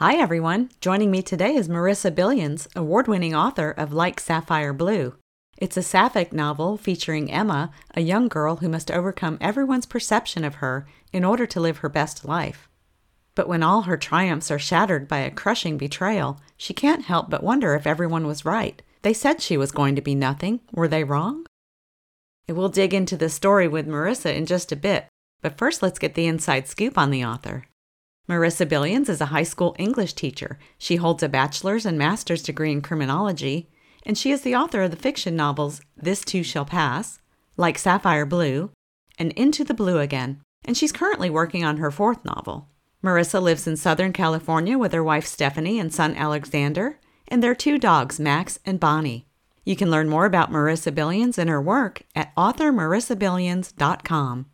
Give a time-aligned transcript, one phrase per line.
[0.00, 0.70] Hi, everyone.
[0.80, 5.16] Joining me today is Marisa Billions, award winning author of Like Sapphire Blue.
[5.56, 10.62] It's a sapphic novel featuring Emma, a young girl who must overcome everyone's perception of
[10.62, 12.68] her in order to live her best life.
[13.34, 17.42] But when all her triumphs are shattered by a crushing betrayal, she can't help but
[17.42, 18.80] wonder if everyone was right.
[19.02, 20.60] They said she was going to be nothing.
[20.70, 21.44] Were they wrong?
[22.48, 25.08] We'll dig into the story with Marisa in just a bit,
[25.42, 27.64] but first let's get the inside scoop on the author.
[28.28, 30.58] Marisa Billions is a high school English teacher.
[30.76, 33.70] She holds a bachelor's and master's degree in criminology,
[34.04, 37.20] and she is the author of the fiction novels This Too Shall Pass,
[37.56, 38.70] Like Sapphire Blue,
[39.18, 42.68] and Into the Blue Again, and she's currently working on her fourth novel.
[43.02, 47.78] Marisa lives in Southern California with her wife Stephanie and son Alexander, and their two
[47.78, 49.26] dogs, Max and Bonnie.
[49.64, 54.46] You can learn more about Marisa Billions and her work at authormarisabillions.com.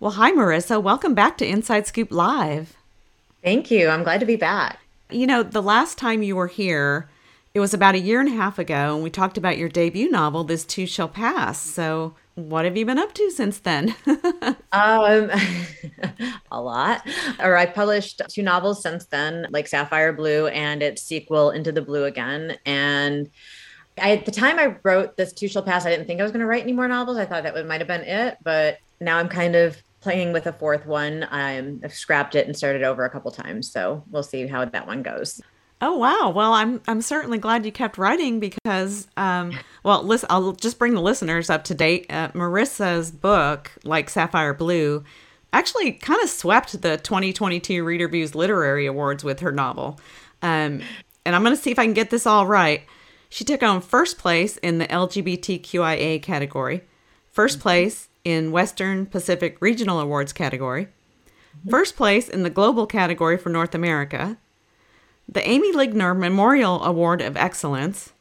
[0.00, 0.80] Well, hi, Marisa.
[0.80, 2.76] Welcome back to Inside Scoop Live.
[3.42, 3.88] Thank you.
[3.88, 4.78] I'm glad to be back.
[5.10, 7.10] You know, the last time you were here,
[7.52, 10.08] it was about a year and a half ago, and we talked about your debut
[10.08, 11.60] novel, This Too Shall Pass.
[11.60, 13.96] So, what have you been up to since then?
[14.70, 15.32] um,
[16.52, 17.04] a lot.
[17.40, 21.82] Or I published two novels since then, like Sapphire Blue and its sequel, Into the
[21.82, 22.56] Blue Again.
[22.64, 23.28] And
[24.00, 26.30] I, at the time I wrote This Too Shall Pass, I didn't think I was
[26.30, 27.16] going to write any more novels.
[27.18, 30.52] I thought that might have been it, but now I'm kind of playing with a
[30.52, 31.26] fourth one.
[31.30, 34.86] I'm, I've scrapped it and started over a couple times, so we'll see how that
[34.86, 35.40] one goes.
[35.80, 36.32] Oh wow!
[36.34, 39.52] Well, I'm I'm certainly glad you kept writing because, um,
[39.84, 42.06] well, listen, I'll just bring the listeners up to date.
[42.10, 45.04] Uh, Marisa's book, like Sapphire Blue,
[45.52, 50.00] actually kind of swept the 2022 Reader Views Literary Awards with her novel.
[50.42, 50.82] Um,
[51.24, 52.82] and I'm going to see if I can get this all right.
[53.28, 56.82] She took on first place in the LGBTQIA category,
[57.36, 60.88] 1st place in Western Pacific Regional Awards category,
[61.70, 64.36] first place in the Global category for North America,
[65.26, 68.12] the Amy Ligner Memorial Award of Excellence,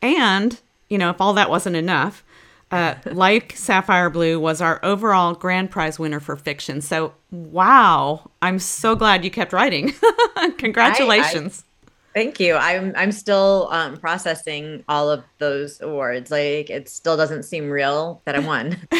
[0.00, 0.58] and,
[0.88, 2.24] you know, if all that wasn't enough,
[2.70, 6.80] uh, like Sapphire Blue was our overall grand prize winner for fiction.
[6.80, 9.92] So, wow, I'm so glad you kept writing.
[10.56, 11.62] Congratulations.
[11.66, 11.72] I, I,
[12.14, 12.56] Thank you.
[12.56, 16.30] I'm I'm still um, processing all of those awards.
[16.30, 18.76] Like it still doesn't seem real that I won.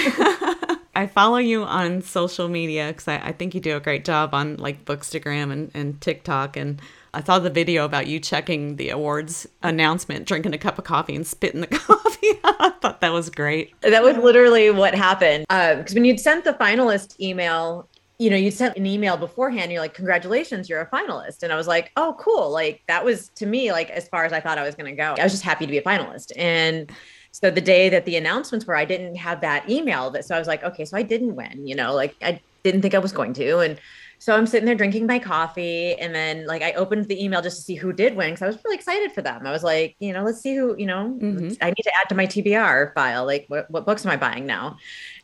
[0.95, 4.35] I follow you on social media because I, I, think you do a great job
[4.35, 6.57] on like Bookstagram and, and TikTok.
[6.57, 6.83] And
[7.15, 11.17] I saw the video about you checking the awards announcement, drinking a cup of coffee
[11.17, 12.39] and spitting the coffee.
[12.45, 13.75] I thought that was great.
[13.81, 15.47] That was literally what happened.
[15.49, 17.89] Because um, when you'd sent the finalist email,
[18.19, 21.43] you know, you sent an email beforehand, you're like, congratulations, you're a finalist.
[21.43, 22.51] And I was like, oh, cool.
[22.51, 24.97] Like that was to me, like as far as I thought I was going to
[24.97, 25.15] go.
[25.19, 26.33] I was just happy to be a finalist.
[26.37, 26.93] And
[27.33, 30.39] so the day that the announcements were, I didn't have that email that, so I
[30.39, 33.13] was like, okay, so I didn't win, you know, like I didn't think I was
[33.13, 33.59] going to.
[33.59, 33.81] And
[34.19, 35.95] so I'm sitting there drinking my coffee.
[35.95, 38.33] And then like I opened the email just to see who did win.
[38.35, 39.47] Cause I was really excited for them.
[39.47, 41.55] I was like, you know, let's see who, you know, mm-hmm.
[41.61, 43.27] I need to add to my TBR file.
[43.27, 44.77] Like what, what books am I buying now?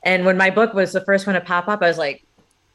[0.02, 2.24] And when my book was the first one to pop up, I was like,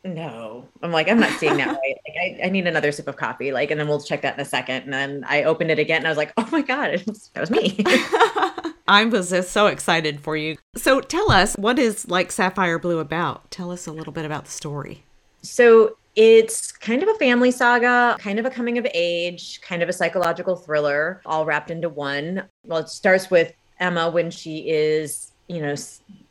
[0.04, 3.16] no i'm like i'm not seeing that right like I, I, need another sip of
[3.16, 5.80] coffee like and then we'll check that in a second and then i opened it
[5.80, 7.84] again and i was like oh my god was, that was me
[8.88, 10.58] I was just so excited for you.
[10.76, 13.50] So tell us, what is like Sapphire Blue about?
[13.50, 15.04] Tell us a little bit about the story.
[15.42, 19.90] So it's kind of a family saga, kind of a coming of age, kind of
[19.90, 22.44] a psychological thriller, all wrapped into one.
[22.66, 25.76] Well, it starts with Emma when she is, you know,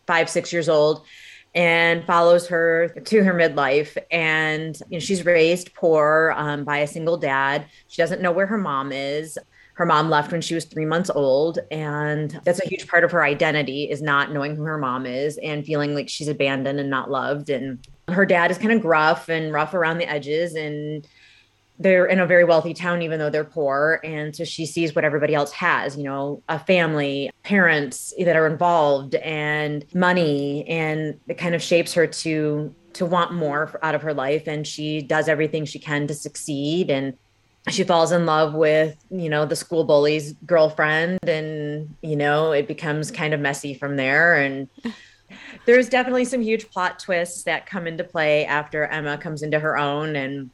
[0.06, 1.04] five, six years old
[1.54, 3.96] and follows her to her midlife.
[4.10, 7.66] And you know, she's raised poor um, by a single dad.
[7.88, 9.38] She doesn't know where her mom is
[9.74, 13.10] her mom left when she was three months old and that's a huge part of
[13.10, 16.90] her identity is not knowing who her mom is and feeling like she's abandoned and
[16.90, 21.06] not loved and her dad is kind of gruff and rough around the edges and
[21.82, 24.00] they're in a very wealthy town even though they're poor.
[24.04, 28.46] And so she sees what everybody else has you know a family parents that are
[28.46, 30.66] involved and money.
[30.68, 34.46] And it kind of shapes her to to want more out of her life.
[34.46, 36.90] And she does everything she can to succeed.
[36.90, 37.16] And
[37.68, 41.18] she falls in love with you know the school bully's girlfriend.
[41.26, 44.36] And you know it becomes kind of messy from there.
[44.36, 44.68] And
[45.66, 49.76] there's definitely some huge plot twists that come into play after emma comes into her
[49.76, 50.16] own.
[50.16, 50.50] And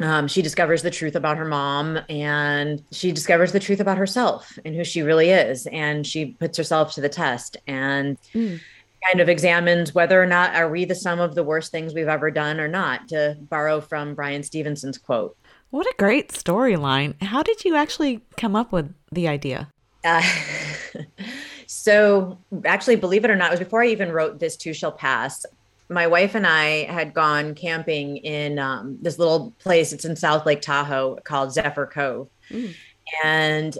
[0.00, 4.58] um, she discovers the truth about her mom and she discovers the truth about herself
[4.64, 5.66] and who she really is.
[5.66, 8.58] And she puts herself to the test and mm.
[9.06, 12.08] kind of examines whether or not are we the sum of the worst things we've
[12.08, 15.36] ever done or not, to borrow from Bryan Stevenson's quote.
[15.68, 17.20] What a great storyline.
[17.22, 19.68] How did you actually come up with the idea?
[20.02, 20.22] Uh,
[21.66, 24.92] so, actually, believe it or not, it was before I even wrote This Too Shall
[24.92, 25.44] Pass
[25.90, 29.92] my wife and I had gone camping in um, this little place.
[29.92, 32.28] It's in South Lake Tahoe called Zephyr Cove.
[32.48, 32.74] Mm.
[33.24, 33.78] And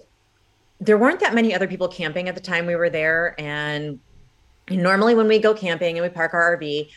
[0.81, 3.37] there weren't that many other people camping at the time we were there.
[3.39, 4.01] And
[4.69, 6.89] normally, when we go camping and we park our RV,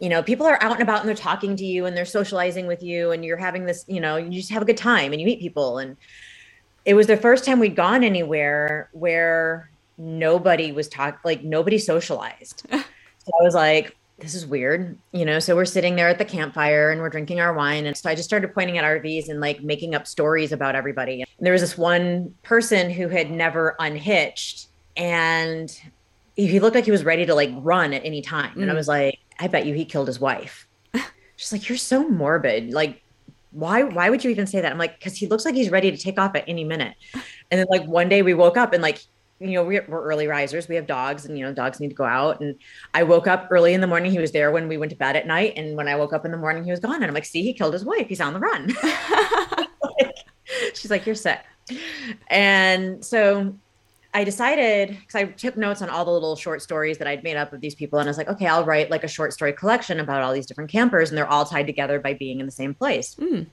[0.00, 2.66] you know, people are out and about and they're talking to you and they're socializing
[2.66, 5.20] with you and you're having this, you know, you just have a good time and
[5.20, 5.78] you meet people.
[5.78, 5.96] And
[6.84, 12.66] it was the first time we'd gone anywhere where nobody was talking, like nobody socialized.
[12.70, 15.38] so I was like, this is weird, you know.
[15.38, 17.86] So we're sitting there at the campfire and we're drinking our wine.
[17.86, 21.22] And so I just started pointing at RVs and like making up stories about everybody.
[21.22, 25.80] And there was this one person who had never unhitched and
[26.34, 28.52] he looked like he was ready to like run at any time.
[28.54, 28.62] Mm.
[28.62, 28.76] And I mm.
[28.76, 30.66] was like, I bet you he killed his wife.
[31.36, 32.72] She's like, You're so morbid.
[32.72, 33.02] Like,
[33.52, 34.70] why why would you even say that?
[34.70, 36.94] I'm like, because he looks like he's ready to take off at any minute.
[37.50, 39.00] And then like one day we woke up and like
[39.40, 40.68] you know, we're, we're, early risers.
[40.68, 42.40] We have dogs, and you know, dogs need to go out.
[42.40, 42.56] And
[42.94, 44.10] I woke up early in the morning.
[44.10, 46.24] He was there when we went to bed at night, and when I woke up
[46.24, 46.96] in the morning, he was gone.
[46.96, 48.08] And I'm like, "See, he killed his wife.
[48.08, 48.74] He's on the run."
[49.98, 50.14] like,
[50.74, 51.40] she's like, "You're sick,"
[52.28, 53.54] and so
[54.12, 57.36] I decided because I took notes on all the little short stories that I'd made
[57.36, 59.52] up of these people, and I was like, "Okay, I'll write like a short story
[59.52, 62.52] collection about all these different campers, and they're all tied together by being in the
[62.52, 63.46] same place." Mm.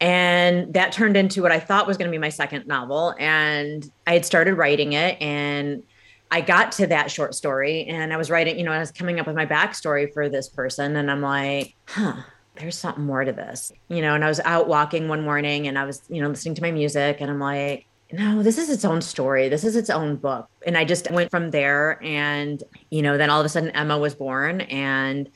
[0.00, 3.14] And that turned into what I thought was going to be my second novel.
[3.18, 5.82] And I had started writing it and
[6.30, 9.20] I got to that short story and I was writing, you know, I was coming
[9.20, 10.96] up with my backstory for this person.
[10.96, 12.22] And I'm like, huh,
[12.56, 14.14] there's something more to this, you know.
[14.14, 16.72] And I was out walking one morning and I was, you know, listening to my
[16.72, 19.48] music and I'm like, no, this is its own story.
[19.48, 20.48] This is its own book.
[20.66, 22.02] And I just went from there.
[22.04, 25.28] And, you know, then all of a sudden Emma was born and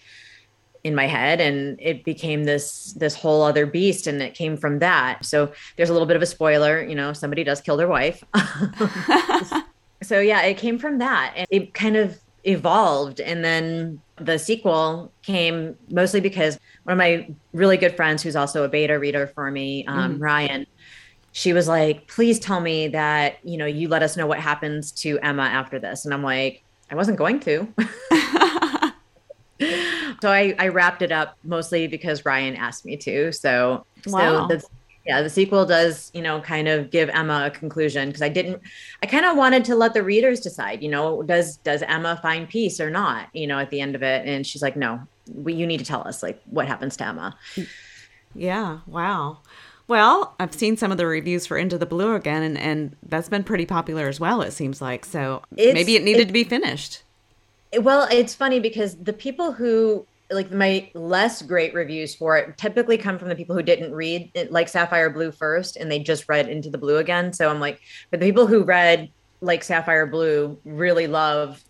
[0.83, 4.79] in my head and it became this this whole other beast and it came from
[4.79, 5.25] that.
[5.25, 8.25] So there's a little bit of a spoiler you know somebody does kill their wife.
[10.03, 15.13] So yeah it came from that and it kind of evolved and then the sequel
[15.23, 19.51] came mostly because one of my really good friends who's also a beta reader for
[19.51, 20.23] me um, mm.
[20.23, 20.67] ryan
[21.33, 24.91] she was like please tell me that you know you let us know what happens
[24.91, 26.07] to emma after this.
[26.07, 27.69] And i'm like i wasn't going to
[30.23, 33.33] so I, I wrapped it up mostly because Ryan asked me to.
[33.33, 34.49] So, wow.
[34.49, 34.65] so the,
[35.07, 38.61] yeah, the sequel does, you know, kind of give Emma a conclusion because I didn't,
[39.03, 42.49] I kind of wanted to let the readers decide, you know, does, does Emma find
[42.49, 44.27] peace or not, you know, at the end of it.
[44.27, 45.01] And she's like, no,
[45.35, 47.37] we, you need to tell us like what happens to Emma.
[48.35, 48.81] Yeah.
[48.87, 49.39] Wow.
[49.89, 53.29] Well, I've seen some of the reviews for Into the Blue again, and, and that's
[53.29, 55.05] been pretty popular as well, it seems like.
[55.05, 57.03] So it's, maybe it needed it, to be finished.
[57.79, 62.97] Well, it's funny because the people who like my less great reviews for it typically
[62.97, 66.29] come from the people who didn't read it, like Sapphire Blue first and they just
[66.29, 67.33] read Into the Blue again.
[67.33, 67.81] So I'm like,
[68.11, 71.63] but the people who read like Sapphire Blue really love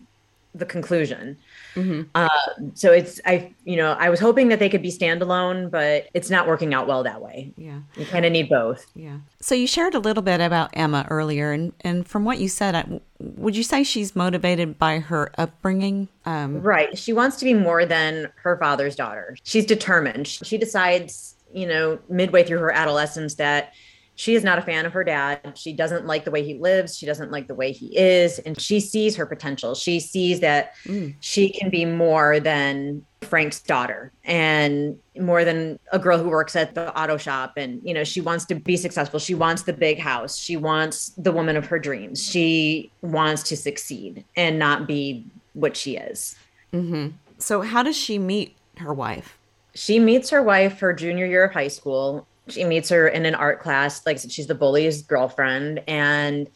[0.54, 1.38] the conclusion.
[1.74, 2.02] Mm-hmm.
[2.14, 2.28] Uh,
[2.74, 6.30] so it's I you know I was hoping that they could be standalone, but it's
[6.30, 7.52] not working out well that way.
[7.56, 8.86] Yeah, you kind of need both.
[8.94, 9.18] Yeah.
[9.40, 12.74] So you shared a little bit about Emma earlier, and and from what you said,
[12.74, 16.08] I, would you say she's motivated by her upbringing?
[16.24, 16.96] Um, right.
[16.96, 19.36] She wants to be more than her father's daughter.
[19.42, 20.26] She's determined.
[20.26, 23.72] She decides, you know, midway through her adolescence that
[24.20, 25.54] she is not a fan of her dad.
[25.56, 26.94] She doesn't like the way he lives.
[26.98, 28.38] She doesn't like the way he is.
[28.40, 29.74] And she sees her potential.
[29.74, 31.14] She sees that mm.
[31.20, 36.74] she can be more than Frank's daughter and more than a girl who works at
[36.74, 37.54] the auto shop.
[37.56, 39.18] And, you know, she wants to be successful.
[39.18, 40.36] She wants the big house.
[40.36, 42.22] She wants the woman of her dreams.
[42.22, 45.24] She wants to succeed and not be
[45.54, 46.36] what she is.
[46.74, 47.16] Mm-hmm.
[47.38, 49.38] So, how does she meet her wife?
[49.74, 53.34] She meets her wife her junior year of high school she meets her in an
[53.34, 56.48] art class like she's the bully's girlfriend and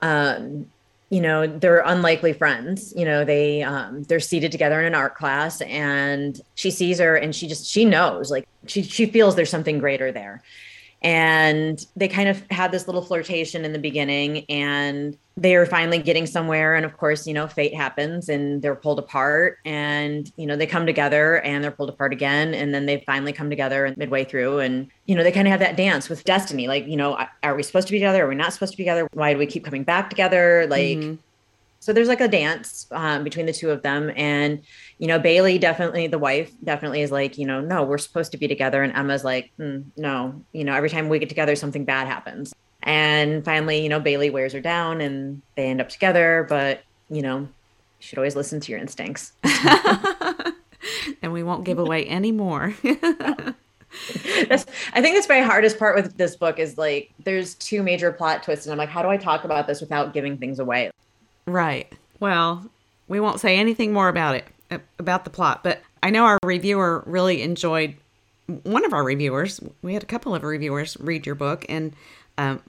[0.00, 0.66] um
[1.10, 5.14] you know they're unlikely friends you know they um they're seated together in an art
[5.14, 9.50] class and she sees her and she just she knows like she she feels there's
[9.50, 10.42] something greater there
[11.02, 15.98] and they kind of had this little flirtation in the beginning and they are finally
[15.98, 16.74] getting somewhere.
[16.74, 20.66] And of course you know fate happens and they're pulled apart and you know they
[20.66, 22.54] come together and they're pulled apart again.
[22.54, 25.60] And then they finally come together midway through and you know they kind of have
[25.60, 26.68] that dance with destiny.
[26.68, 28.24] Like you know are we supposed to be together?
[28.24, 29.08] Are we not supposed to be together?
[29.12, 30.66] Why do we keep coming back together?
[30.68, 31.14] Like mm-hmm.
[31.82, 34.12] So there's like a dance um, between the two of them.
[34.14, 34.62] And,
[34.98, 38.38] you know, Bailey definitely, the wife definitely is like, you know, no, we're supposed to
[38.38, 38.84] be together.
[38.84, 42.54] And Emma's like, mm, no, you know, every time we get together, something bad happens.
[42.84, 46.46] And finally, you know, Bailey wears her down and they end up together.
[46.48, 47.48] But, you know, you
[47.98, 49.32] should always listen to your instincts.
[51.20, 52.76] and we won't give away any more.
[54.48, 58.12] that's I think that's my hardest part with this book is like there's two major
[58.12, 60.92] plot twists and I'm like how do I talk about this without giving things away?
[61.46, 61.92] Right.
[62.20, 62.70] Well,
[63.08, 64.46] we won't say anything more about it
[64.98, 67.94] about the plot, but I know our reviewer really enjoyed
[68.62, 69.60] one of our reviewers.
[69.82, 71.94] We had a couple of reviewers read your book and
[72.38, 72.62] um,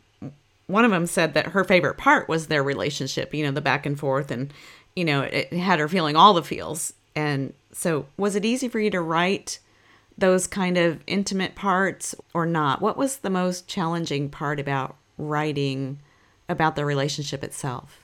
[0.67, 3.85] one of them said that her favorite part was their relationship, you know, the back
[3.85, 4.53] and forth and
[4.95, 6.93] you know, it had her feeling all the feels.
[7.15, 9.59] And so was it easy for you to write
[10.17, 12.81] those kind of intimate parts or not?
[12.81, 15.99] What was the most challenging part about writing
[16.47, 18.02] about the relationship itself?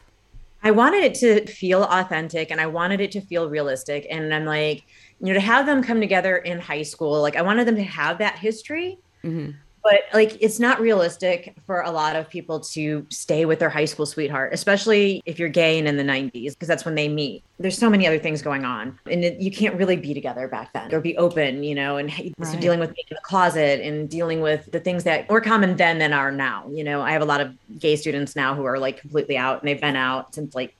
[0.63, 4.05] I wanted it to feel authentic and I wanted it to feel realistic.
[4.09, 4.83] And I'm like,
[5.19, 7.83] you know, to have them come together in high school, like I wanted them to
[7.83, 8.99] have that history.
[9.23, 9.51] Mm-hmm
[9.89, 13.85] but like it's not realistic for a lot of people to stay with their high
[13.85, 17.43] school sweetheart especially if you're gay and in the 90s because that's when they meet.
[17.57, 20.71] There's so many other things going on and it, you can't really be together back
[20.73, 22.33] then or be open you know and right.
[22.43, 25.75] so dealing with being in the closet and dealing with the things that were common
[25.75, 27.01] then than are now you know.
[27.01, 29.81] I have a lot of gay students now who are like completely out and they've
[29.81, 30.75] been out since like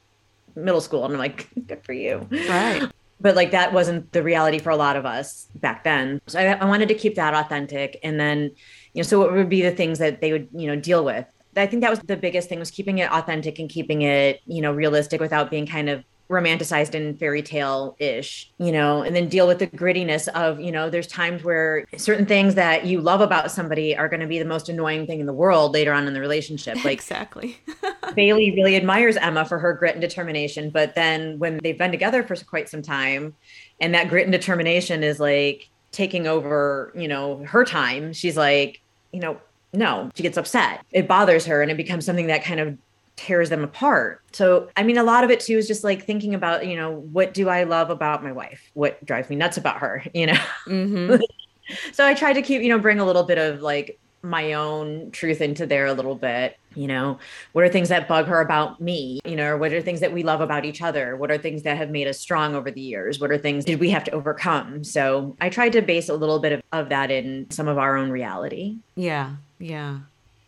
[0.56, 2.28] middle school and i'm like good for you.
[2.30, 2.84] Right.
[3.22, 6.22] But like that wasn't the reality for a lot of us back then.
[6.28, 8.52] So I, I wanted to keep that authentic and then
[8.94, 11.26] you know so what would be the things that they would you know deal with
[11.56, 14.62] i think that was the biggest thing was keeping it authentic and keeping it you
[14.62, 19.28] know realistic without being kind of romanticized and fairy tale ish, you know, and then
[19.28, 23.20] deal with the grittiness of, you know, there's times where certain things that you love
[23.20, 26.08] about somebody are going to be the most annoying thing in the world later on
[26.08, 26.78] in the relationship.
[26.90, 27.58] Like, exactly.
[28.16, 30.70] Bailey really admires Emma for her grit and determination.
[30.70, 33.36] But then when they've been together for quite some time,
[33.82, 38.82] and that grit and determination is like, taking over, you know, her time, she's like,
[39.12, 39.40] you know,
[39.74, 40.86] no, she gets upset.
[40.92, 42.78] It bothers her and it becomes something that kind of
[43.16, 44.22] tears them apart.
[44.32, 46.92] So, I mean, a lot of it too is just like thinking about, you know,
[46.92, 48.72] what do I love about my wife?
[48.74, 50.40] What drives me nuts about her, you know?
[50.68, 51.22] Mm-hmm.
[51.92, 55.12] so I tried to keep, you know, bring a little bit of like my own
[55.12, 57.18] truth into there a little bit you know?
[57.54, 59.20] What are things that bug her about me?
[59.26, 61.16] You know what are things that we love about each other?
[61.16, 63.20] What are things that have made us strong over the years?
[63.20, 64.84] What are things did we have to overcome?
[64.84, 67.98] So i tried to base a little bit of, of that in some of our
[67.98, 68.78] own reality.
[68.96, 70.00] Yeah yeah.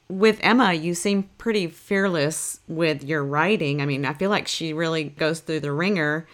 [0.09, 3.81] With Emma, you seem pretty fearless with your writing.
[3.81, 6.27] I mean, I feel like she really goes through the ringer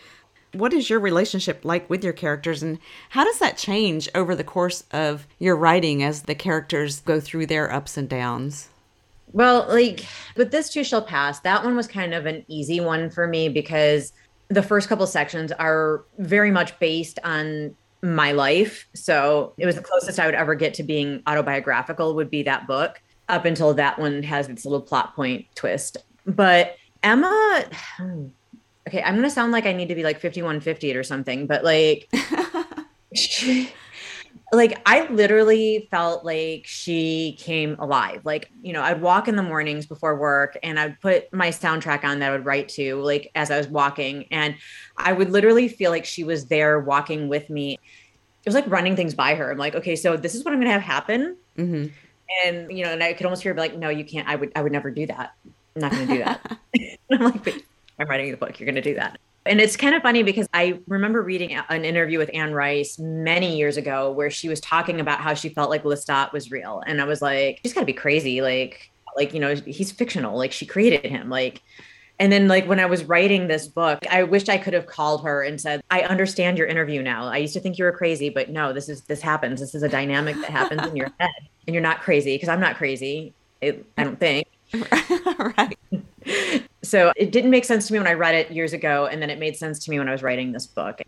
[0.58, 4.44] what is your relationship like with your characters and how does that change over the
[4.44, 8.70] course of your writing as the characters go through their ups and downs?
[9.34, 13.10] Well, like with this too shall pass, that one was kind of an easy one
[13.10, 14.14] for me because
[14.50, 18.88] the first couple sections are very much based on my life.
[18.94, 22.68] So it was the closest I would ever get to being autobiographical would be that
[22.68, 25.98] book up until that one has its little plot point twist.
[26.26, 27.66] But Emma,
[27.98, 28.28] hmm,
[28.88, 32.10] okay, I'm gonna sound like I need to be like 5150 or something, but like
[34.53, 38.22] like I literally felt like she came alive.
[38.24, 42.03] Like, you know, I'd walk in the mornings before work and I'd put my soundtrack
[42.03, 44.25] on that I would write to, like as I was walking.
[44.32, 44.56] And
[44.96, 47.74] I would literally feel like she was there walking with me.
[47.74, 49.51] It was like running things by her.
[49.51, 51.36] I'm like, okay, so this is what I'm gonna have happen.
[51.58, 51.88] Mm-hmm.
[52.46, 54.27] And you know, and I could almost hear her be like, no, you can't.
[54.27, 55.36] I would I would never do that.
[55.75, 56.58] I'm not gonna do that.
[57.12, 57.65] I'm like,
[58.00, 58.60] I'm writing the book.
[58.60, 59.20] You're going to do that.
[59.46, 63.58] And it's kind of funny because I remember reading an interview with Anne Rice many
[63.58, 66.84] years ago where she was talking about how she felt like Lestat was real.
[66.86, 68.42] And I was like, she's got to be crazy.
[68.42, 70.38] Like, like, you know, he's fictional.
[70.38, 71.30] Like she created him.
[71.30, 71.62] Like,
[72.20, 75.24] and then like when I was writing this book, I wished I could have called
[75.24, 77.25] her and said, I understand your interview now.
[77.27, 79.60] I used to think you were crazy, but no, this is, this happens.
[79.60, 81.32] This is a dynamic that happens in your head
[81.68, 83.34] and you're not crazy because I'm not crazy.
[83.62, 84.48] It, I don't think.
[85.58, 85.77] right.
[86.88, 89.08] So it didn't make sense to me when I read it years ago.
[89.08, 91.01] And then it made sense to me when I was writing this book.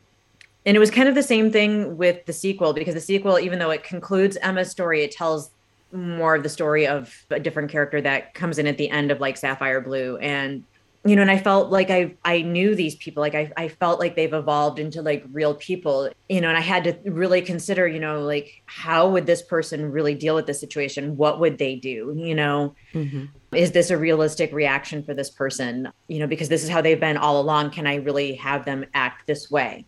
[0.65, 3.59] And it was kind of the same thing with the sequel because the sequel, even
[3.59, 5.51] though it concludes Emma's story, it tells
[5.91, 9.19] more of the story of a different character that comes in at the end of
[9.19, 10.17] like Sapphire Blue.
[10.17, 10.63] And
[11.05, 13.21] you know, and I felt like I I knew these people.
[13.21, 16.61] Like I I felt like they've evolved into like real people, you know, and I
[16.61, 20.59] had to really consider, you know, like how would this person really deal with this
[20.59, 21.15] situation?
[21.15, 22.13] What would they do?
[22.17, 23.25] You know, mm-hmm.
[23.55, 25.89] is this a realistic reaction for this person?
[26.09, 27.71] You know, because this is how they've been all along.
[27.71, 29.85] Can I really have them act this way?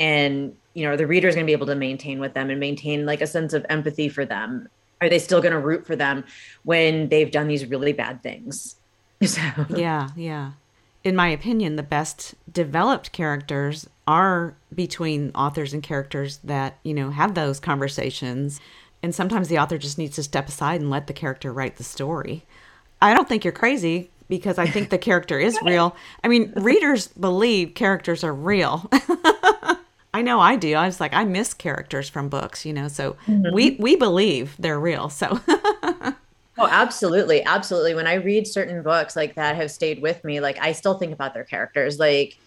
[0.00, 2.58] And you know, the reader is going to be able to maintain with them and
[2.58, 4.68] maintain like a sense of empathy for them.
[5.02, 6.24] Are they still going to root for them
[6.64, 8.76] when they've done these really bad things?
[9.26, 10.52] So yeah, yeah.
[11.02, 17.10] in my opinion, the best developed characters are between authors and characters that, you know,
[17.10, 18.60] have those conversations.
[19.02, 21.84] And sometimes the author just needs to step aside and let the character write the
[21.84, 22.44] story.
[23.00, 25.96] I don't think you're crazy because I think the character is real.
[26.22, 28.88] I mean, readers believe characters are real.
[30.14, 30.74] I know I do.
[30.74, 32.88] I was like, I miss characters from books, you know.
[32.88, 33.54] So mm-hmm.
[33.54, 35.08] we we believe they're real.
[35.08, 35.40] So.
[36.58, 37.94] Oh, absolutely, absolutely.
[37.94, 41.12] When I read certain books like that have stayed with me, like I still think
[41.12, 41.98] about their characters.
[41.98, 42.38] Like,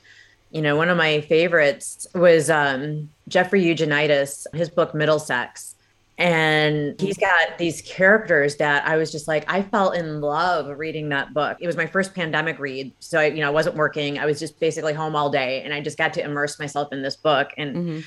[0.51, 5.75] you know, one of my favorites was um, Jeffrey Eugenides, his book Middlesex
[6.19, 11.07] and he's got these characters that I was just like, I fell in love reading
[11.09, 11.57] that book.
[11.61, 12.91] It was my first pandemic read.
[12.99, 14.19] So I, you know, I wasn't working.
[14.19, 17.01] I was just basically home all day and I just got to immerse myself in
[17.01, 17.51] this book.
[17.55, 17.99] And mm-hmm.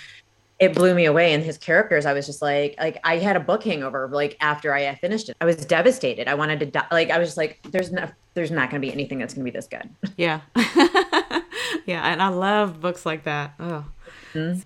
[0.62, 1.34] It blew me away.
[1.34, 4.72] And his characters, I was just like, like I had a book hangover like after
[4.72, 5.36] I finished it.
[5.40, 6.28] I was devastated.
[6.28, 6.86] I wanted to die.
[6.92, 9.50] Like I was just like, there's no there's not gonna be anything that's gonna be
[9.50, 9.90] this good.
[10.16, 10.42] Yeah.
[11.84, 12.12] yeah.
[12.12, 13.54] And I love books like that.
[13.58, 13.84] Oh.
[14.34, 14.60] Mm-hmm.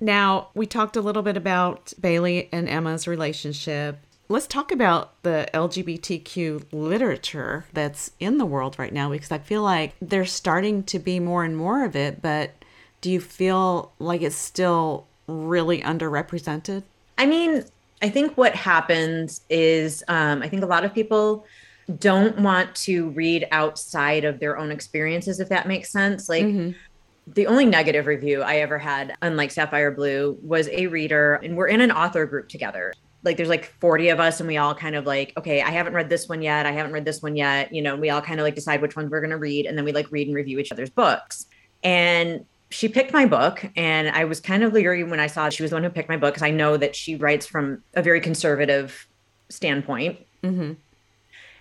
[0.00, 3.98] Now, we talked a little bit about Bailey and Emma's relationship.
[4.28, 9.62] Let's talk about the LGBTQ literature that's in the world right now because I feel
[9.62, 12.52] like there's starting to be more and more of it, but
[13.00, 16.82] do you feel like it's still really underrepresented?
[17.16, 17.64] I mean,
[18.02, 21.46] I think what happens is um, I think a lot of people
[21.98, 26.28] don't want to read outside of their own experiences, if that makes sense.
[26.28, 26.72] Like, mm-hmm
[27.34, 31.68] the only negative review I ever had, unlike Sapphire Blue, was a reader, and we're
[31.68, 32.94] in an author group together.
[33.24, 35.92] Like there's like 40 of us, and we all kind of like, okay, I haven't
[35.92, 36.66] read this one yet.
[36.66, 37.74] I haven't read this one yet.
[37.74, 39.76] You know, we all kind of like decide which ones we're going to read, and
[39.76, 41.46] then we like read and review each other's books.
[41.82, 45.62] And she picked my book, and I was kind of leery when I saw she
[45.62, 48.02] was the one who picked my book because I know that she writes from a
[48.02, 49.08] very conservative
[49.48, 50.18] standpoint.
[50.42, 50.72] Mm-hmm.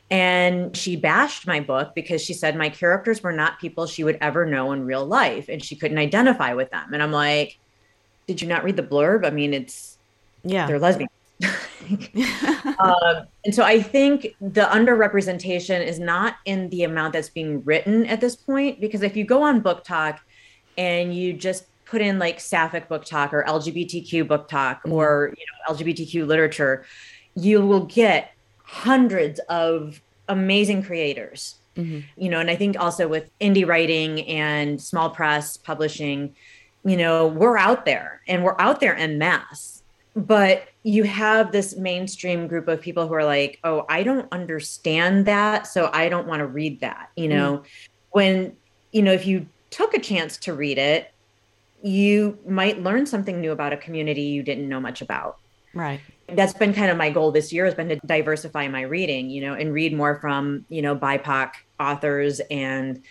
[0.09, 4.17] And she bashed my book because she said my characters were not people she would
[4.21, 6.93] ever know in real life and she couldn't identify with them.
[6.93, 7.57] And I'm like,
[8.25, 9.25] did you not read the blurb?
[9.25, 9.97] I mean, it's,
[10.43, 11.11] yeah, they're lesbians.
[12.79, 18.05] um, and so I think the underrepresentation is not in the amount that's being written
[18.05, 20.19] at this point, because if you go on BookTok
[20.77, 24.91] and you just put in like sapphic book talk or LGBTQ BookTok mm-hmm.
[24.91, 26.85] or you know LGBTQ literature,
[27.35, 31.55] you will get hundreds of amazing creators.
[31.75, 31.99] Mm-hmm.
[32.17, 36.35] You know, and I think also with indie writing and small press publishing,
[36.83, 39.83] you know, we're out there and we're out there en masse.
[40.15, 45.27] But you have this mainstream group of people who are like, oh, I don't understand
[45.27, 45.67] that.
[45.67, 47.11] So I don't want to read that.
[47.15, 47.65] You know, mm-hmm.
[48.11, 48.55] when,
[48.91, 51.13] you know, if you took a chance to read it,
[51.81, 55.37] you might learn something new about a community you didn't know much about.
[55.73, 55.99] Right.
[56.27, 59.41] That's been kind of my goal this year has been to diversify my reading you
[59.41, 63.01] know and read more from you know bipoc authors and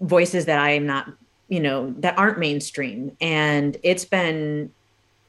[0.00, 1.06] voices that i'm not
[1.48, 3.16] you know that aren't mainstream.
[3.20, 4.72] And it's been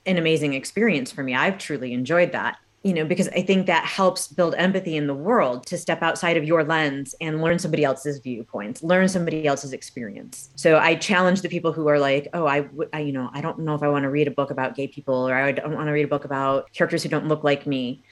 [0.06, 1.36] an amazing experience for me.
[1.36, 5.14] I've truly enjoyed that you know, because I think that helps build empathy in the
[5.16, 9.74] world to step outside of your lens and learn somebody else's viewpoints, learn somebody else's
[9.74, 10.52] experience.
[10.56, 13.58] So I challenge the people who are like, oh, I, I you know, I don't
[13.58, 15.88] know if I want to read a book about gay people or I don't want
[15.88, 18.04] to read a book about characters who don't look like me.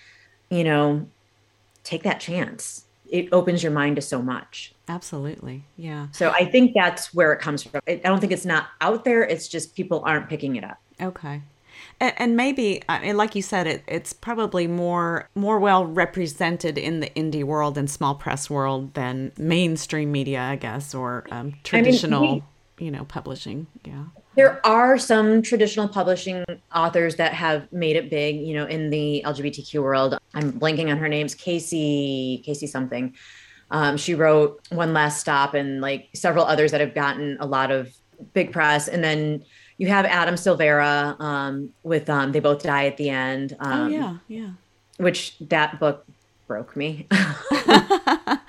[0.49, 1.05] You know,
[1.83, 2.85] take that chance.
[3.07, 4.73] It opens your mind to so much.
[4.87, 5.65] Absolutely.
[5.77, 6.07] Yeah.
[6.13, 7.79] So I think that's where it comes from.
[7.87, 9.21] I don't think it's not out there.
[9.21, 10.79] It's just people aren't picking it up.
[10.99, 11.43] Okay
[12.17, 17.09] and, maybe and like you said it it's probably more more well represented in the
[17.11, 22.27] indie world and small press world than mainstream media i guess or um, traditional I
[22.27, 22.43] mean,
[22.79, 23.67] we, you know publishing.
[23.85, 24.05] Yeah.
[24.35, 29.23] There are some traditional publishing authors that have made it big you know in the
[29.25, 30.17] lgbtq world.
[30.33, 31.35] I'm blanking on her names.
[31.35, 33.15] Casey casey something.
[33.71, 37.71] Um, she wrote one last stop and like several others that have gotten a lot
[37.71, 37.93] of
[38.33, 38.87] big press.
[38.87, 39.43] And then
[39.77, 43.55] you have Adam Silvera um, with um, They Both Die at the End.
[43.59, 44.49] Oh, um, oh, yeah, yeah.
[44.97, 46.05] Which that book
[46.47, 47.07] broke me.
[47.11, 48.39] I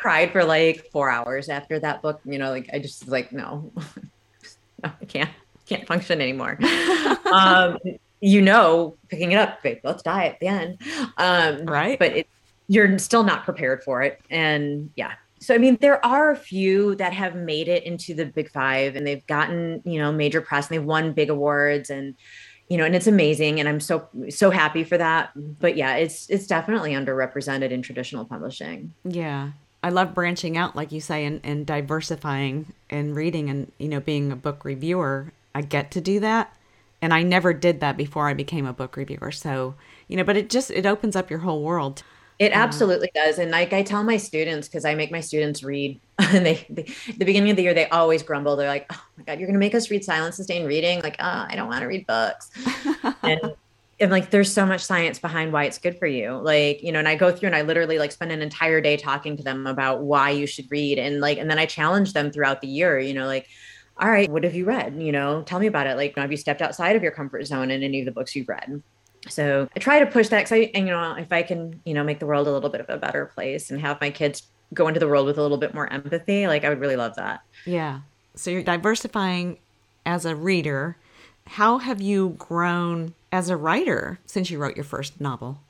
[0.00, 2.20] cried for like four hours after that book.
[2.24, 3.70] You know, like I just was like, no,
[4.82, 5.30] no I can't,
[5.66, 6.58] can't function anymore.
[7.32, 7.78] um,
[8.20, 10.78] you know, picking it up, they both die at the end.
[11.18, 11.98] Um, right.
[11.98, 12.26] But it,
[12.68, 14.20] you're still not prepared for it.
[14.30, 15.12] And yeah,
[15.44, 18.96] so, I mean, there are a few that have made it into the big five
[18.96, 22.14] and they've gotten, you know, major press and they've won big awards and,
[22.70, 23.60] you know, and it's amazing.
[23.60, 25.32] And I'm so, so happy for that.
[25.34, 28.94] But yeah, it's, it's definitely underrepresented in traditional publishing.
[29.04, 29.50] Yeah.
[29.82, 34.00] I love branching out, like you say, and, and diversifying and reading and, you know,
[34.00, 35.30] being a book reviewer.
[35.54, 36.56] I get to do that.
[37.02, 39.30] And I never did that before I became a book reviewer.
[39.30, 39.74] So,
[40.08, 42.02] you know, but it just, it opens up your whole world.
[42.38, 42.60] It mm-hmm.
[42.60, 43.38] absolutely does.
[43.38, 46.86] And like I tell my students, because I make my students read and they, they
[47.16, 49.58] the beginning of the year they always grumble they're like oh my god you're gonna
[49.58, 51.00] make us read silent sustained reading?
[51.02, 52.50] Like oh, i don't want to read books.
[53.22, 53.40] And
[54.00, 56.98] and like there's so much science behind why it's good for you like you know
[56.98, 59.66] and i go through and i literally like spend an entire day talking to them
[59.66, 62.98] about why you should read and like and then i challenge them throughout the year
[62.98, 63.48] you know like
[63.98, 65.00] all right what have you read?
[65.00, 67.70] You know tell me about it like have you stepped outside of your comfort zone
[67.70, 68.82] in any of the books you've read
[69.28, 71.94] so i try to push that because i and you know if i can you
[71.94, 74.44] know make the world a little bit of a better place and have my kids
[74.72, 77.14] go into the world with a little bit more empathy like i would really love
[77.16, 78.00] that yeah
[78.34, 79.58] so you're diversifying
[80.04, 80.96] as a reader
[81.46, 85.60] how have you grown as a writer since you wrote your first novel?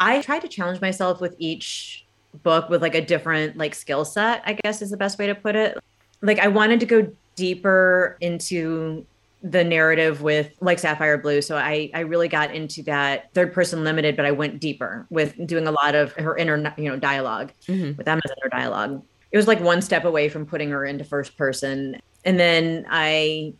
[0.00, 2.04] I try to challenge myself with each
[2.42, 5.34] book with like a different like skill set, I guess is the best way to
[5.34, 5.78] put it.
[6.20, 9.06] Like I wanted to go deeper into
[9.44, 11.42] the narrative with like Sapphire Blue.
[11.42, 15.34] So I I really got into that third person limited, but I went deeper with
[15.46, 17.96] doing a lot of her inner you know dialog mm-hmm.
[17.96, 19.02] with Emma's inner dialogue.
[19.30, 22.00] It was like one step away from putting her into first person.
[22.24, 23.52] And then I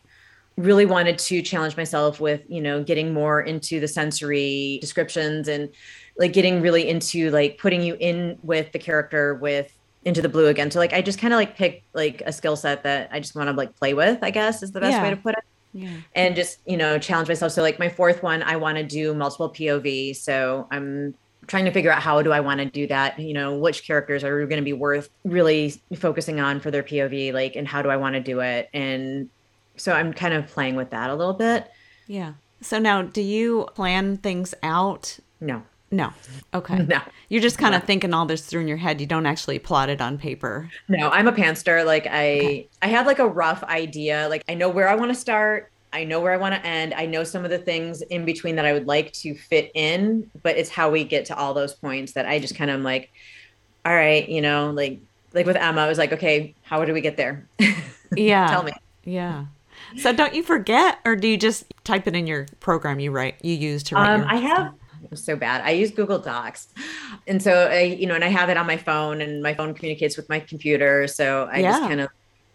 [0.57, 5.69] really wanted to challenge myself with you know getting more into the sensory descriptions and
[6.17, 10.47] like getting really into like putting you in with the character with into the blue
[10.47, 13.19] again so like i just kind of like picked like a skill set that i
[13.19, 15.03] just want to like play with i guess is the best yeah.
[15.03, 15.43] way to put it
[15.75, 15.91] yeah.
[16.15, 19.13] and just you know challenge myself so like my fourth one i want to do
[19.13, 21.15] multiple pov so i'm
[21.47, 24.25] trying to figure out how do i want to do that you know which characters
[24.25, 27.91] are going to be worth really focusing on for their pov like and how do
[27.91, 29.29] i want to do it and
[29.77, 31.71] so I'm kind of playing with that a little bit.
[32.07, 32.35] Yeah.
[32.61, 35.19] So now, do you plan things out?
[35.41, 35.63] No.
[35.95, 36.13] No.
[36.53, 36.79] Okay.
[36.89, 37.01] No.
[37.29, 37.79] You're just kind no.
[37.79, 39.01] of thinking all this through in your head.
[39.01, 40.71] You don't actually plot it on paper.
[40.89, 41.85] No, I'm a panster.
[41.85, 42.69] Like I okay.
[42.83, 44.29] I have like a rough idea.
[44.29, 45.71] Like I know where I want to start.
[45.93, 46.93] I know where I want to end.
[46.95, 50.31] I know some of the things in between that I would like to fit in,
[50.43, 53.11] but it's how we get to all those points that I just kind of like,
[53.85, 55.01] all right, you know, like
[55.33, 57.49] like with Emma, I was like, okay, how do we get there?
[58.17, 58.47] Yeah.
[58.47, 58.73] Tell me.
[59.05, 59.47] Yeah.
[59.97, 63.37] So don't you forget, or do you just type it in your program you write
[63.43, 64.09] you use to write?
[64.09, 64.75] Um, I have
[65.15, 65.63] so bad.
[65.63, 66.69] I use Google Docs,
[67.27, 69.75] and so I, you know, and I have it on my phone, and my phone
[69.75, 71.07] communicates with my computer.
[71.07, 71.73] So I yeah.
[71.73, 72.09] just kind of,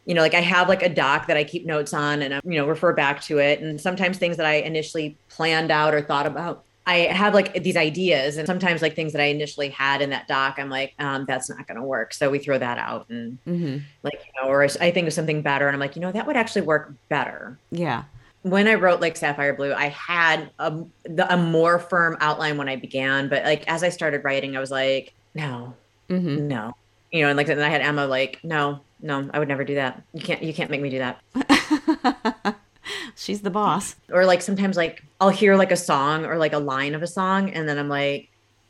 [0.05, 2.41] you know, like I have like a doc that I keep notes on, and I,
[2.43, 3.61] you know, refer back to it.
[3.61, 7.77] And sometimes things that I initially planned out or thought about I have like these
[7.77, 11.25] ideas, and sometimes like things that I initially had in that doc, I'm like, um,
[11.27, 12.15] that's not going to work.
[12.15, 13.77] So we throw that out, and mm-hmm.
[14.01, 16.25] like you know, or I think of something better, and I'm like, you know, that
[16.25, 17.59] would actually work better.
[17.69, 18.05] Yeah.
[18.43, 20.83] When I wrote like Sapphire Blue, I had a,
[21.29, 24.71] a more firm outline when I began, but like as I started writing, I was
[24.71, 25.73] like, no,
[26.09, 26.47] mm-hmm.
[26.47, 26.75] no,
[27.11, 29.75] you know, and like then I had Emma like, no, no, I would never do
[29.75, 30.01] that.
[30.13, 32.55] You can't, you can't make me do that.
[33.15, 33.95] She's the boss.
[34.11, 37.07] Or like sometimes like I'll hear like a song or like a line of a
[37.07, 38.29] song and then I'm like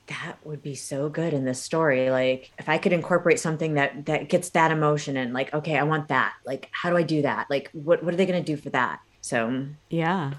[0.09, 4.07] that would be so good in this story like if i could incorporate something that
[4.07, 7.21] that gets that emotion in like okay i want that like how do i do
[7.21, 10.33] that like what, what are they going to do for that so yeah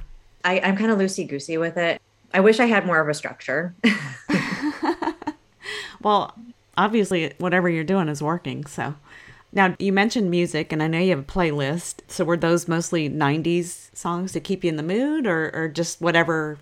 [0.44, 2.00] I, i'm kind of loosey goosey with it
[2.32, 3.74] i wish i had more of a structure
[6.02, 6.34] well
[6.76, 8.94] obviously whatever you're doing is working so
[9.52, 12.02] now, you mentioned music, and I know you have a playlist.
[12.06, 16.00] So, were those mostly 90s songs to keep you in the mood, or, or just
[16.00, 16.56] whatever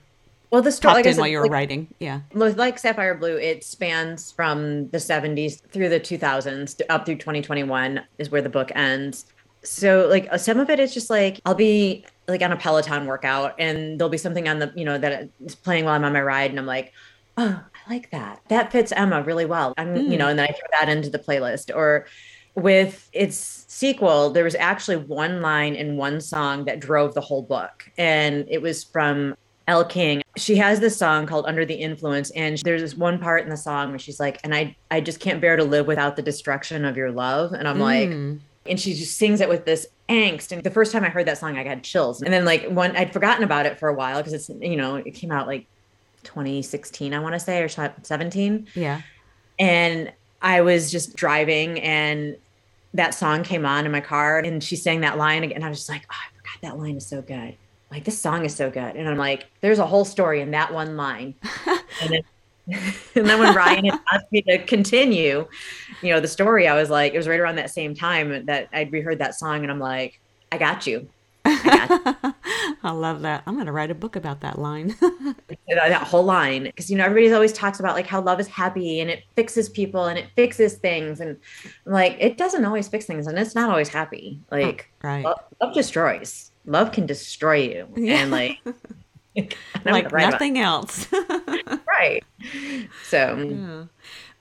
[0.50, 2.20] well, the story, like in said, while you were like, writing, yeah.
[2.32, 8.30] Like Sapphire Blue, it spans from the 70s through the 2000s up through 2021 is
[8.30, 9.26] where the book ends.
[9.68, 13.54] So, like some of it is just like I'll be like on a Peloton workout,
[13.58, 16.22] and there'll be something on the you know that is playing while I'm on my
[16.22, 16.92] ride, and I'm like,
[17.36, 18.40] oh, I like that.
[18.48, 19.74] That fits Emma really well.
[19.76, 20.10] I'm mm.
[20.10, 22.06] you know, and then I throw that into the playlist or
[22.58, 27.42] with its sequel, there was actually one line in one song that drove the whole
[27.42, 27.88] book.
[27.96, 29.36] And it was from
[29.68, 30.22] Elle King.
[30.36, 32.30] She has this song called Under the Influence.
[32.30, 35.20] And there's this one part in the song where she's like, and I, I just
[35.20, 37.52] can't bear to live without the destruction of your love.
[37.52, 37.80] And I'm mm.
[37.80, 40.52] like, and she just sings it with this angst.
[40.52, 42.22] And the first time I heard that song, I got chills.
[42.22, 44.96] And then like one, I'd forgotten about it for a while because it's, you know,
[44.96, 45.66] it came out like
[46.24, 48.68] 2016, I want to say, or 17.
[48.74, 49.02] Yeah.
[49.58, 52.36] And I was just driving and
[52.94, 55.62] that song came on in my car and she sang that line again.
[55.62, 57.56] I was just like, oh, I forgot that line is so good.
[57.90, 58.96] Like this song is so good.
[58.96, 61.34] And I'm like, there's a whole story in that one line.
[61.66, 62.22] and, then,
[63.14, 65.46] and then when Ryan had asked me to continue,
[66.02, 68.68] you know, the story, I was like, it was right around that same time that
[68.72, 70.20] I'd reheard that song and I'm like,
[70.52, 71.08] I got you.
[71.44, 72.32] I
[72.92, 73.42] love that.
[73.46, 74.94] I'm going to write a book about that line.
[75.66, 76.64] that whole line.
[76.64, 79.68] Because, you know, everybody always talks about like how love is happy and it fixes
[79.68, 81.20] people and it fixes things.
[81.20, 81.38] And
[81.86, 84.40] like, it doesn't always fix things and it's not always happy.
[84.52, 85.24] Oh, like, oh, right.
[85.24, 86.50] love, love, destroys.
[86.66, 87.88] Love can destroy you.
[87.96, 88.22] Yeah.
[88.22, 88.58] And like,
[89.84, 91.06] like nothing else.
[91.98, 92.24] Right.
[93.04, 93.84] So, yeah.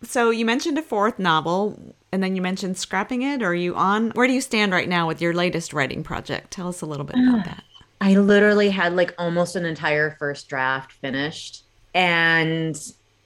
[0.04, 3.42] So you mentioned a fourth novel, and then you mentioned scrapping it.
[3.42, 4.12] Or are you on?
[4.12, 6.52] Where do you stand right now with your latest writing project?
[6.52, 7.64] Tell us a little bit about that.
[8.00, 12.80] I literally had like almost an entire first draft finished, and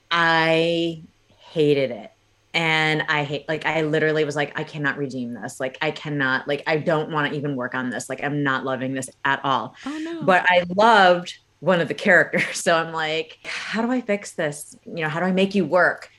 [0.10, 1.04] I
[1.38, 2.12] hated it.
[2.54, 5.62] And I hate, like, I literally was like, I cannot redeem this.
[5.62, 8.10] Like, I cannot, like, I don't want to even work on this.
[8.10, 9.74] Like, I'm not loving this at all.
[9.86, 10.24] Oh no!
[10.24, 12.43] But I loved one of the characters.
[12.62, 14.76] So I'm like, how do I fix this?
[14.86, 16.12] You know, how do I make you work?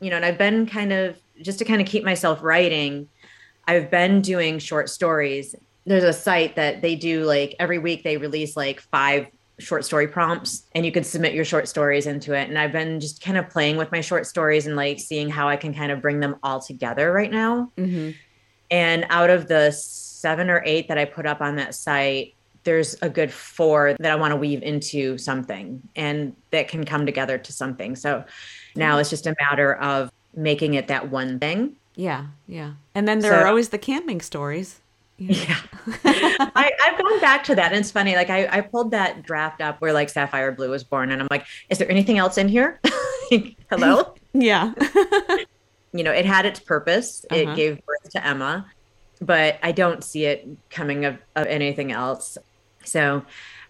[0.00, 3.08] You know, and I've been kind of just to kind of keep myself writing,
[3.66, 5.54] I've been doing short stories.
[5.86, 9.28] There's a site that they do like every week they release like five
[9.58, 12.48] short story prompts and you can submit your short stories into it.
[12.48, 15.48] And I've been just kind of playing with my short stories and like seeing how
[15.48, 17.72] I can kind of bring them all together right now.
[17.76, 18.10] hmm
[18.70, 22.33] And out of the seven or eight that I put up on that site,
[22.64, 27.06] there's a good four that I want to weave into something and that can come
[27.06, 27.94] together to something.
[27.96, 28.24] So
[28.74, 31.76] now it's just a matter of making it that one thing.
[31.94, 32.72] Yeah, yeah.
[32.94, 34.80] And then there So- are always the camping stories.
[35.16, 35.58] Yeah.
[36.04, 37.70] I, I've gone back to that.
[37.70, 40.82] And it's funny, like I, I pulled that draft up where like Sapphire Blue was
[40.82, 42.80] born, and I'm like, is there anything else in here?
[43.70, 44.14] Hello?
[44.36, 44.72] Yeah.
[45.92, 47.24] you know, it had its purpose.
[47.30, 47.40] Uh-huh.
[47.52, 48.66] It gave birth to Emma,
[49.20, 52.36] but I don't see it coming of, of anything else.
[52.84, 53.24] So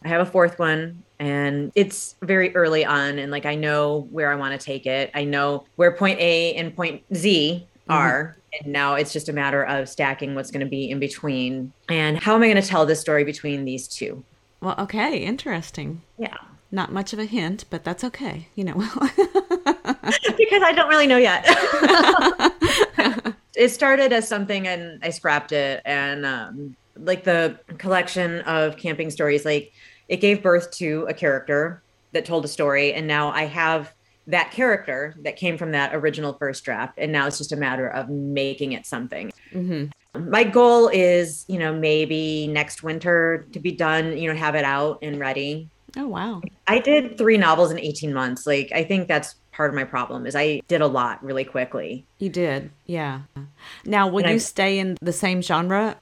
[0.04, 3.18] I have a fourth one and it's very early on.
[3.18, 5.10] And like, I know where I want to take it.
[5.14, 8.36] I know where point A and point Z are.
[8.60, 11.72] And now it's just a matter of stacking what's going to be in between.
[11.88, 14.22] And how am I going to tell this story between these two?
[14.64, 15.18] well, okay.
[15.18, 16.02] Interesting.
[16.18, 16.36] Yeah.
[16.72, 18.48] Not much of a hint, but that's okay.
[18.54, 18.74] You know.
[18.74, 21.44] because I don't really know yet.
[23.56, 29.10] it started as something and I scrapped it and um like the collection of camping
[29.10, 29.72] stories like
[30.08, 33.92] it gave birth to a character that told a story and now I have
[34.26, 37.88] that character that came from that original first draft and now it's just a matter
[37.88, 39.30] of making it something.
[39.52, 44.54] hmm My goal is, you know, maybe next winter to be done, you know, have
[44.54, 45.68] it out and ready.
[45.96, 46.40] Oh wow.
[46.66, 48.46] I did 3 novels in 18 months.
[48.46, 52.06] Like I think that's part of my problem is I did a lot really quickly.
[52.18, 52.70] You did.
[52.86, 53.20] Yeah.
[53.84, 55.96] Now, will And you I- stay in the same genre?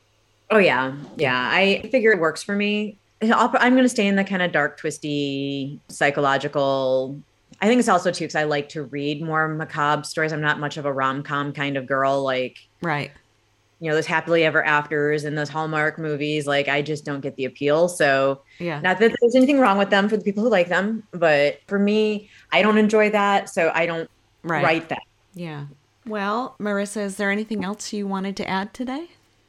[0.53, 1.51] Oh yeah, yeah.
[1.53, 2.99] I figure it works for me.
[3.23, 7.19] I'll, I'm going to stay in the kind of dark, twisty, psychological.
[7.63, 10.33] I think it's also too because I like to read more macabre stories.
[10.33, 12.23] I'm not much of a rom com kind of girl.
[12.23, 13.13] Like Right.
[13.81, 16.47] you know, those happily ever afters and those Hallmark movies.
[16.47, 17.89] Like I just don't get the appeal.
[17.89, 18.81] So Yeah.
[18.81, 21.79] not that there's anything wrong with them for the people who like them, but for
[21.79, 23.49] me, I don't enjoy that.
[23.49, 24.11] So I don't
[24.43, 24.63] right.
[24.65, 25.03] write that.
[25.35, 25.67] Yeah.
[26.05, 29.09] Well, Marisa, is there anything else you wanted to add today?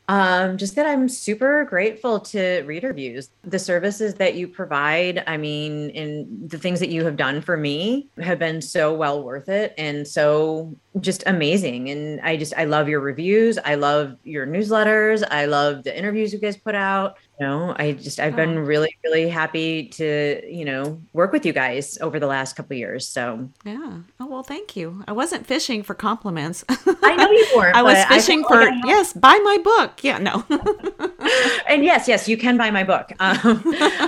[0.10, 3.30] Um, just that I'm super grateful to reader views.
[3.44, 7.56] The services that you provide, I mean, and the things that you have done for
[7.56, 11.89] me have been so well worth it and so just amazing.
[11.89, 13.58] And I just I love your reviews.
[13.63, 15.24] I love your newsletters.
[15.32, 17.18] I love the interviews you guys put out.
[17.39, 18.62] You know, I just I've been Oh.
[18.62, 22.78] really, really happy to, you know, work with you guys over the last couple of
[22.78, 23.08] years.
[23.08, 24.00] So Yeah.
[24.19, 25.04] Oh, well, thank you.
[25.08, 26.63] I wasn't fishing for compliments.
[26.69, 27.76] I know you weren't.
[27.76, 30.04] I was fishing felt for, like I yes, buy my book.
[30.04, 30.46] Yeah, no.
[31.67, 33.12] and yes, yes, you can buy my book.
[33.24, 33.63] Um,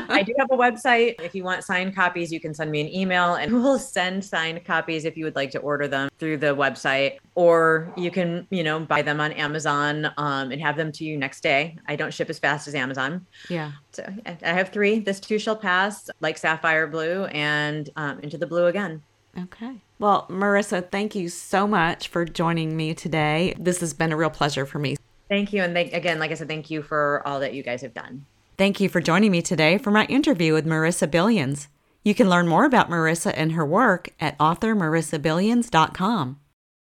[0.09, 1.15] I do have a website.
[1.21, 4.63] If you want signed copies, you can send me an email and we'll send signed
[4.65, 7.17] copies if you would like to order them through the website.
[7.33, 11.17] Or you can, you know, buy them on Amazon um, and have them to you
[11.17, 11.77] next day.
[11.87, 13.14] I don't ship as fast as Amazon.
[13.49, 13.71] Yeah.
[13.91, 14.99] So I I have three.
[14.99, 19.01] This too shall pass, like Sapphire Blue and um, Into the Blue again.
[19.37, 19.81] Okay.
[19.99, 23.55] Well, Marisa, thank you so much for joining me today.
[23.57, 24.97] This has been a real pleasure for me.
[25.27, 25.63] Thank you.
[25.63, 28.25] And thank, again, like I said, thank you for all that you guys have done.
[28.57, 31.67] Thank you for joining me today for my interview with Marisa Billions.
[32.03, 36.39] You can learn more about Marisa and her work at authormarisabillions.com.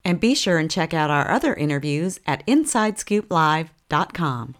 [0.03, 4.55] And be sure and check out our other interviews at InsideScoopLive.com.